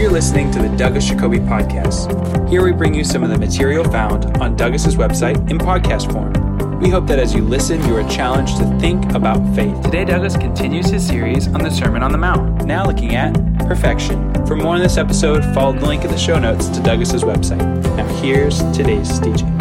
[0.00, 2.48] You're listening to the Douglas Jacoby Podcast.
[2.48, 6.80] Here we bring you some of the material found on Douglas's website in podcast form.
[6.80, 9.78] We hope that as you listen, you are challenged to think about faith.
[9.82, 13.34] Today, Douglas continues his series on the Sermon on the Mount, now looking at
[13.66, 14.32] perfection.
[14.46, 17.58] For more on this episode, follow the link in the show notes to Douglas's website.
[17.94, 19.54] Now, here's today's teaching.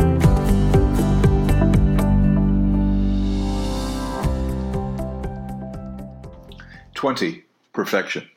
[6.93, 7.43] Twenty
[7.73, 8.29] perfection.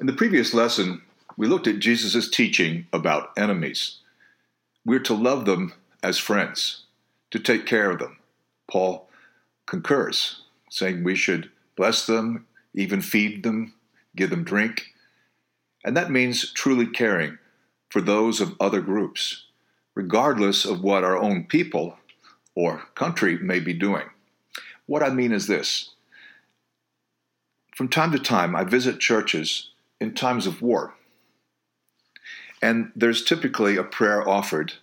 [0.00, 1.02] In the previous lesson,
[1.36, 3.98] we looked at Jesus' teaching about enemies.
[4.82, 6.84] We're to love them as friends
[7.30, 8.16] to take care of them.
[8.66, 9.10] Paul
[9.66, 10.40] concurs,
[10.70, 13.74] saying we should bless them, even feed them,
[14.16, 14.94] give them drink.
[15.84, 17.36] And that means truly caring
[17.90, 19.44] for those of other groups,
[19.94, 21.98] regardless of what our own people
[22.54, 24.08] or country may be doing.
[24.86, 25.90] What I mean is this
[27.76, 29.69] from time to time, I visit churches
[30.00, 30.94] in times of war.
[32.62, 34.74] And there's typically a prayer offered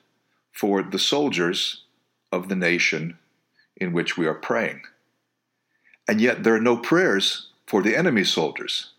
[0.51, 1.83] for the soldiers
[2.31, 3.17] of the nation
[3.75, 4.81] in which we are praying.
[6.07, 8.91] And yet there are no prayers for the enemy soldiers.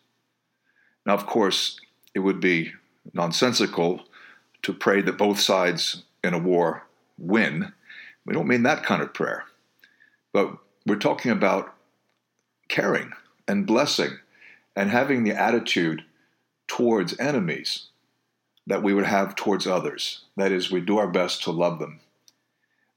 [1.06, 1.80] Now, of course,
[2.14, 2.72] it would be
[3.14, 4.02] nonsensical
[4.62, 6.86] to pray that both sides in a war
[7.18, 7.72] win.
[8.24, 9.44] We don't mean that kind of prayer.
[10.32, 11.74] But we're talking about
[12.68, 13.12] caring
[13.46, 14.18] and blessing
[14.76, 16.04] and having the attitude
[16.68, 17.86] towards enemies
[18.66, 20.24] that we would have towards others.
[20.36, 22.00] That is, we do our best to love them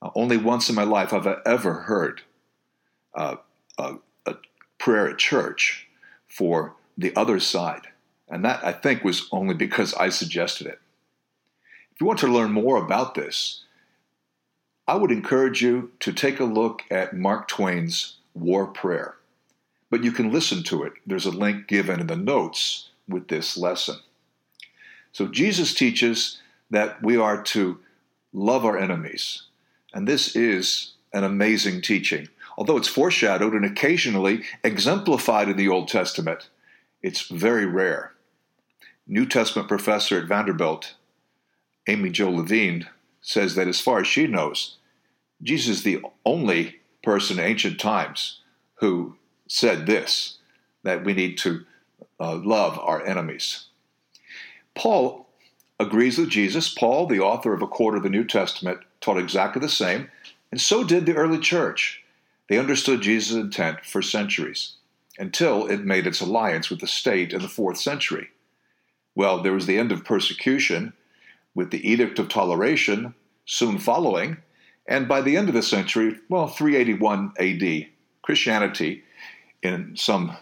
[0.02, 2.22] uh, only once in my life have I ever heard
[3.14, 3.36] uh,
[3.78, 4.36] a, a
[4.78, 5.88] prayer at church
[6.28, 7.88] for the other side.
[8.28, 10.80] And that, I think, was only because I suggested it.
[11.94, 13.64] If you want to learn more about this,
[14.88, 19.16] I would encourage you to take a look at Mark Twain's War Prayer.
[19.90, 20.94] But you can listen to it.
[21.06, 23.98] There's a link given in the notes with this lesson.
[25.12, 27.80] So Jesus teaches that we are to
[28.34, 29.44] love our enemies,
[29.94, 32.30] and this is an amazing teaching.
[32.58, 36.50] Although it's foreshadowed and occasionally exemplified in the Old Testament,
[37.02, 38.14] it's very rare.
[39.08, 40.96] New Testament professor at Vanderbilt,
[41.88, 42.88] Amy Jill Levine,
[43.22, 44.78] says that as far as she knows,
[45.42, 48.40] Jesus is the only person in ancient times
[48.76, 49.16] who
[49.48, 50.38] said this
[50.84, 51.66] that we need to
[52.22, 53.66] uh, love our enemies.
[54.76, 55.28] Paul
[55.80, 56.70] agrees with Jesus.
[56.70, 60.10] Paul, the author of a quarter of the New Testament, taught exactly the same,
[60.52, 62.04] and so did the early church.
[62.48, 64.74] They understood Jesus' intent for centuries,
[65.18, 68.30] until it made its alliance with the state in the fourth century.
[69.16, 70.94] Well, there was the end of persecution,
[71.56, 73.16] with the Edict of Toleration
[73.46, 74.38] soon following,
[74.88, 77.88] and by the end of the century, well, 381 AD,
[78.22, 79.04] Christianity,
[79.64, 80.38] in some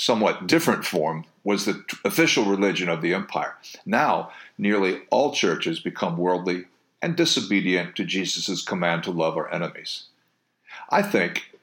[0.00, 3.54] somewhat different form, was the official religion of the empire.
[3.84, 6.64] Now, nearly all churches become worldly
[7.02, 10.04] and disobedient to Jesus' command to love our enemies.
[10.88, 11.54] I think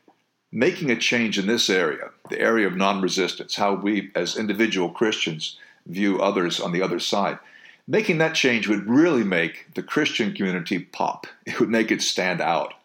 [0.52, 4.92] making a change in this area, the area of non resistance, how we as individual
[4.92, 7.40] Christians view others on the other side,
[7.88, 11.26] making that change would really make the Christian community pop.
[11.48, 12.76] It would make it stand out.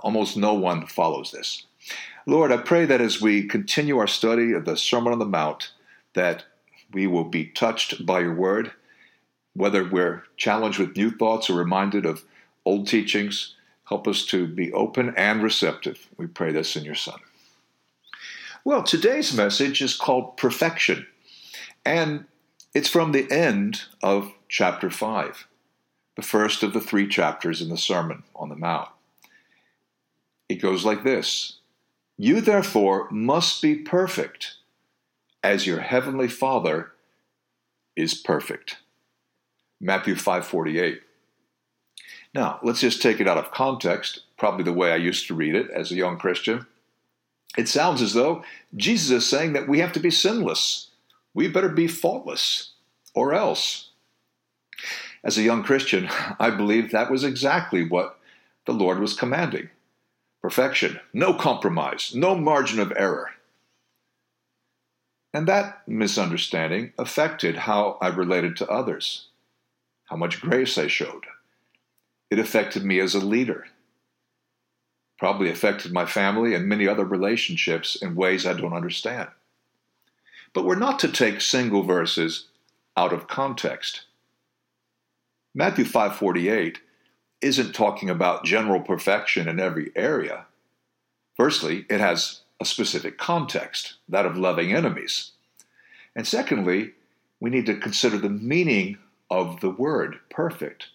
[0.00, 1.66] Almost no one follows this.
[2.26, 5.72] Lord, I pray that as we continue our study of the Sermon on the Mount,
[6.14, 6.44] that
[6.92, 8.72] we will be touched by your word
[9.54, 12.24] whether we're challenged with new thoughts or reminded of
[12.64, 13.56] old teachings,
[13.88, 16.08] help us to be open and receptive.
[16.16, 17.18] We pray this in your Son.
[18.64, 21.06] Well, today's message is called Perfection,
[21.84, 22.26] and
[22.74, 25.46] it's from the end of chapter 5,
[26.16, 28.88] the first of the three chapters in the Sermon on the Mount.
[30.48, 31.58] It goes like this
[32.22, 34.56] You therefore must be perfect,
[35.42, 36.92] as your heavenly Father
[37.96, 38.76] is perfect.
[39.80, 41.00] Matthew 5:48.
[42.34, 45.54] Now, let's just take it out of context, probably the way I used to read
[45.54, 46.66] it as a young Christian.
[47.56, 48.44] It sounds as though
[48.76, 50.88] Jesus is saying that we have to be sinless.
[51.32, 52.72] We better be faultless,
[53.14, 53.92] or else.
[55.24, 58.20] As a young Christian, I believed that was exactly what
[58.66, 59.70] the Lord was commanding
[60.42, 63.30] perfection, no compromise, no margin of error.
[65.32, 69.26] And that misunderstanding affected how I related to others
[70.10, 71.24] how much grace I showed.
[72.30, 73.68] It affected me as a leader.
[75.18, 79.28] Probably affected my family and many other relationships in ways I don't understand.
[80.52, 82.46] But we're not to take single verses
[82.96, 84.02] out of context.
[85.54, 86.78] Matthew 5:48
[87.40, 90.46] isn't talking about general perfection in every area.
[91.36, 95.32] Firstly, it has a specific context, that of loving enemies.
[96.14, 96.92] And secondly,
[97.40, 98.98] we need to consider the meaning
[99.30, 100.88] of the word perfect.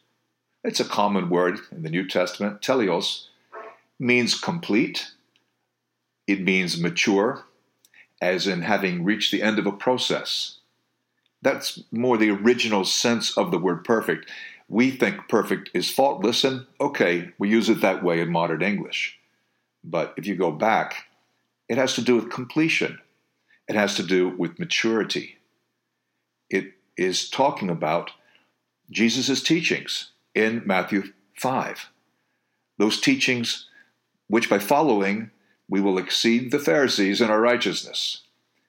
[0.63, 2.62] It's a common word in the New Testament.
[2.62, 3.27] Teleos
[3.98, 5.12] means complete,
[6.27, 7.45] it means mature,
[8.21, 10.57] as in having reached the end of a process.
[11.41, 14.30] That's more the original sense of the word perfect.
[14.67, 19.19] We think perfect is faultless, and okay, we use it that way in modern English.
[19.83, 21.06] But if you go back,
[21.69, 23.00] it has to do with completion,
[23.67, 25.38] it has to do with maturity.
[26.50, 28.12] It is talking about
[28.89, 31.89] Jesus' teachings in Matthew 5.
[32.77, 33.69] Those teachings,
[34.27, 35.31] which by following,
[35.67, 38.21] we will exceed the Pharisees in our righteousness.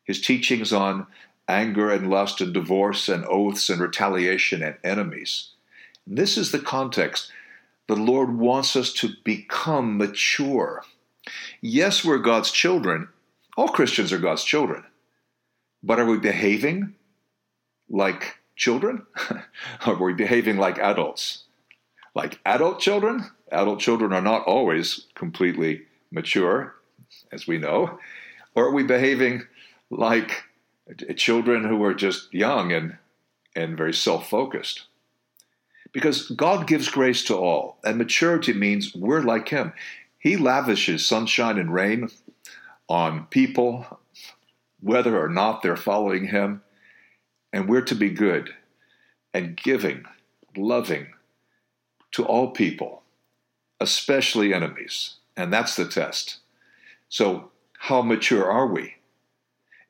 [0.04, 1.06] His teachings on
[1.48, 5.50] anger and lust and divorce and oaths and retaliation and enemies.
[6.06, 7.32] This is the context.
[7.88, 10.84] The Lord wants us to become mature.
[11.60, 13.08] Yes, we're God's children.
[13.56, 14.84] All Christians are God's children.
[15.82, 16.94] But are we behaving
[17.88, 19.06] like children?
[19.86, 21.44] are we behaving like adults?
[22.14, 23.30] Like adult children?
[23.50, 26.74] Adult children are not always completely mature,
[27.32, 27.98] as we know.
[28.54, 29.42] Or are we behaving
[29.90, 30.44] like
[31.16, 32.96] children who are just young and,
[33.54, 34.86] and very self focused?
[35.92, 39.72] Because God gives grace to all, and maturity means we're like Him.
[40.18, 42.10] He lavishes sunshine and rain
[42.88, 44.00] on people,
[44.80, 46.62] whether or not they're following Him,
[47.52, 48.50] and we're to be good
[49.32, 50.04] and giving,
[50.56, 51.08] loving
[52.12, 53.02] to all people,
[53.80, 55.16] especially enemies.
[55.36, 56.38] And that's the test.
[57.08, 58.96] So, how mature are we?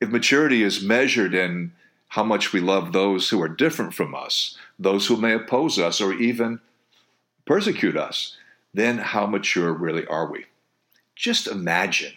[0.00, 1.72] If maturity is measured in
[2.08, 6.00] how much we love those who are different from us, those who may oppose us
[6.00, 6.61] or even
[7.44, 8.37] persecute us,
[8.73, 10.44] then how mature really are we?
[11.14, 12.12] Just imagine.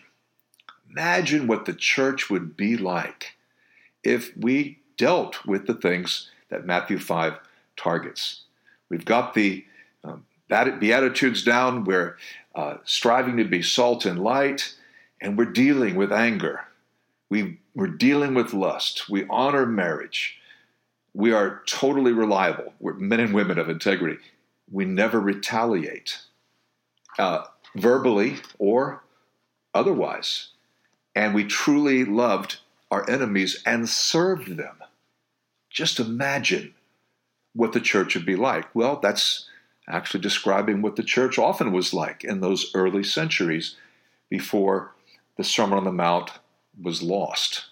[0.90, 3.36] Imagine what the church would be like
[4.04, 7.38] if we dealt with the things that Matthew 5
[7.78, 8.42] targets.
[8.90, 9.66] We've got the
[10.04, 11.84] um, Beatitudes down.
[11.84, 12.18] We're
[12.56, 14.76] uh, striving to be salt and light,
[15.22, 16.66] and we're dealing with anger.
[17.30, 19.10] We, we're dealing with lust.
[19.10, 20.38] We honor marriage.
[21.14, 22.74] We are totally reliable.
[22.80, 24.20] We're men and women of integrity.
[24.72, 26.20] We never retaliate,
[27.18, 27.46] uh,
[27.76, 29.04] verbally or
[29.74, 30.50] otherwise.
[31.16, 32.60] And we truly loved
[32.92, 34.78] our enemies and served them.
[35.70, 36.74] Just imagine
[37.54, 38.74] what the church would be like.
[38.74, 39.46] Well, that's
[39.88, 43.76] actually describing what the church often was like in those early centuries
[44.30, 44.94] before
[45.38, 46.32] the Sermon on the Mount
[46.82, 47.66] was lost.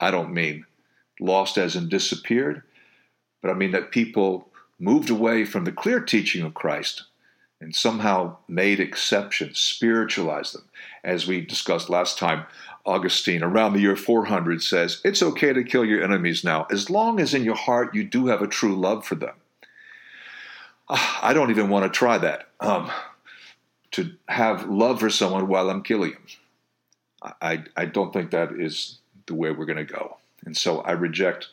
[0.00, 0.66] I don't mean
[1.20, 2.62] lost as in disappeared,
[3.40, 7.04] but I mean that people moved away from the clear teaching of Christ
[7.60, 10.64] and somehow made exceptions, spiritualized them.
[11.02, 12.44] As we discussed last time,
[12.84, 17.18] Augustine, around the year 400, says, It's okay to kill your enemies now, as long
[17.18, 19.34] as in your heart you do have a true love for them.
[20.88, 22.48] I don't even want to try that.
[22.60, 22.90] Um,
[23.92, 26.22] to have love for someone while I'm killing him.
[27.40, 30.18] I, I don't think that is the way we're going to go.
[30.44, 31.48] And so I reject,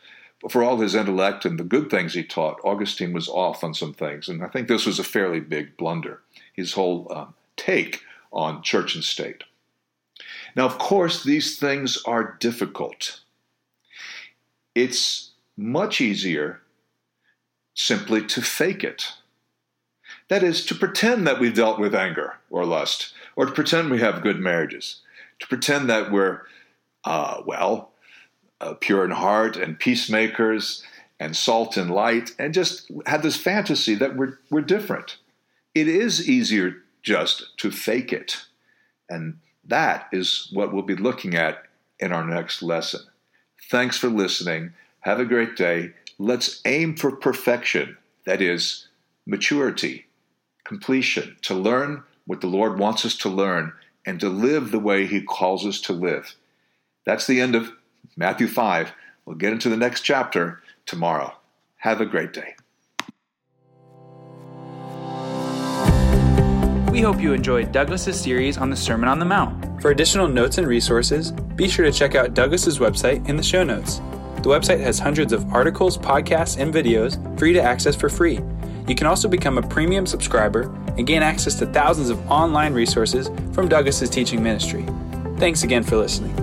[0.50, 3.94] for all his intellect and the good things he taught, Augustine was off on some
[3.94, 4.28] things.
[4.28, 6.22] And I think this was a fairly big blunder,
[6.54, 9.44] his whole um, take on church and state.
[10.56, 13.22] Now, of course, these things are difficult.
[14.76, 16.62] It's much easier
[17.74, 19.14] simply to fake it.
[20.28, 24.00] That is, to pretend that we've dealt with anger or lust, or to pretend we
[24.00, 25.02] have good marriages,
[25.40, 26.42] to pretend that we're,
[27.04, 27.92] uh, well,
[28.62, 30.84] uh, pure in heart and peacemakers
[31.20, 35.18] and salt and light, and just have this fantasy that we're, we're different.
[35.76, 38.46] It is easier just to fake it.
[39.10, 41.64] And that is what we'll be looking at
[42.00, 43.02] in our next lesson.
[43.70, 44.74] Thanks for listening.
[45.02, 45.94] Have a great day.
[46.20, 48.88] Let's aim for perfection, that is,
[49.26, 50.06] maturity,
[50.66, 53.74] completion, to learn what the Lord wants us to learn
[54.06, 56.36] and to live the way He calls us to live.
[57.06, 57.72] That's the end of
[58.16, 58.92] Matthew 5.
[59.26, 61.34] We'll get into the next chapter tomorrow.
[61.78, 62.56] Have a great day.
[66.92, 69.82] We hope you enjoyed Douglas's series on the Sermon on the Mount.
[69.82, 73.64] For additional notes and resources, be sure to check out Douglas's website in the show
[73.64, 73.98] notes.
[74.44, 78.42] The website has hundreds of articles, podcasts, and videos for you to access for free.
[78.88, 80.64] You can also become a premium subscriber
[80.98, 84.86] and gain access to thousands of online resources from Douglas's teaching ministry.
[85.38, 86.43] Thanks again for listening.